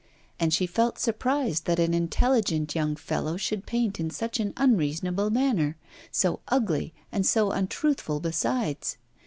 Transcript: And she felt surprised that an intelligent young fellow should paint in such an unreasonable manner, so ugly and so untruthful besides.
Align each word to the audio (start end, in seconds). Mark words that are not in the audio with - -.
And 0.39 0.51
she 0.51 0.65
felt 0.65 0.97
surprised 0.97 1.65
that 1.65 1.77
an 1.77 1.93
intelligent 1.93 2.73
young 2.73 2.95
fellow 2.95 3.37
should 3.37 3.67
paint 3.67 3.99
in 3.99 4.09
such 4.09 4.39
an 4.39 4.51
unreasonable 4.57 5.29
manner, 5.29 5.77
so 6.09 6.39
ugly 6.47 6.91
and 7.11 7.23
so 7.23 7.51
untruthful 7.51 8.19
besides. 8.19 8.97